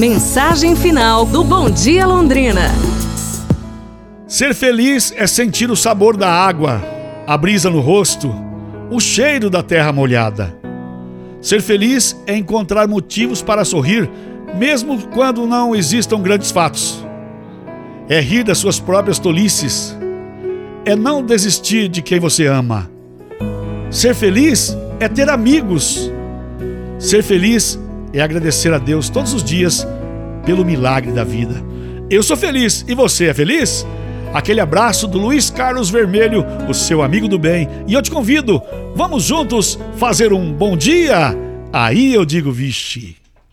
[0.00, 2.70] Mensagem final do Bom Dia Londrina.
[4.26, 6.82] Ser feliz é sentir o sabor da água,
[7.26, 8.34] a brisa no rosto,
[8.90, 10.56] o cheiro da terra molhada.
[11.42, 14.08] Ser feliz é encontrar motivos para sorrir,
[14.54, 17.06] mesmo quando não existam grandes fatos.
[18.08, 19.94] É rir das suas próprias tolices.
[20.86, 22.90] É não desistir de quem você ama.
[23.90, 26.10] Ser feliz é ter amigos.
[26.98, 27.78] Ser feliz
[28.12, 29.86] é agradecer a Deus todos os dias
[30.44, 31.62] pelo milagre da vida.
[32.08, 33.86] Eu sou feliz e você é feliz?
[34.32, 37.68] Aquele abraço do Luiz Carlos Vermelho, o seu amigo do bem.
[37.86, 38.62] E eu te convido,
[38.94, 41.36] vamos juntos fazer um bom dia?
[41.72, 43.19] Aí eu digo, vixe.